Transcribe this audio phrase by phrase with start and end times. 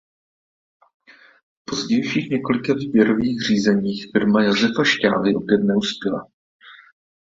[1.55, 6.21] V pozdějších několika výběrových řízeních firma Josefa Šťávy opět neuspěla.